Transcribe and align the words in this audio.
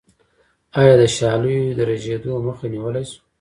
آیا 0.79 0.93
د 1.01 1.03
شالیو 1.15 1.75
د 1.77 1.79
رژیدو 1.89 2.31
مخه 2.47 2.65
نیولی 2.73 3.03
شو؟ 3.09 3.19